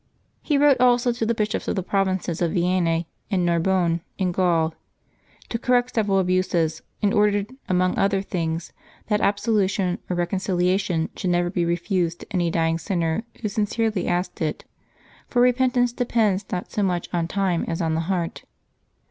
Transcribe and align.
He 0.41 0.57
wrote 0.57 0.81
also 0.81 1.11
to 1.11 1.27
the 1.27 1.35
bishops 1.35 1.67
of 1.67 1.75
the 1.75 1.83
provinces 1.83 2.41
of 2.41 2.53
Vienne 2.53 3.05
and 3.29 3.47
^arbonne 3.47 3.99
in 4.17 4.31
Gaul, 4.31 4.73
to 5.49 5.59
correct 5.59 5.93
several 5.93 6.17
abuses, 6.17 6.81
and 7.03 7.13
ordered, 7.13 7.55
among 7.69 7.99
other 7.99 8.23
things, 8.23 8.73
that 9.09 9.21
absolution 9.21 9.99
or 10.09 10.15
recon 10.15 10.39
ciliation 10.39 11.09
should 11.15 11.29
never 11.29 11.51
be 11.51 11.65
refused 11.65 12.21
to 12.21 12.27
any 12.33 12.49
dying 12.49 12.79
sinner 12.79 13.25
who 13.43 13.47
sincerely 13.47 14.07
asked 14.07 14.41
it; 14.41 14.65
for 15.27 15.39
repentance 15.39 15.93
depends 15.93 16.45
not 16.51 16.71
so 16.71 16.81
much 16.81 17.07
on 17.13 17.27
time 17.27 17.63
as 17.67 17.79
on 17.79 17.93
the 17.93 18.01
heart. 18.09 18.43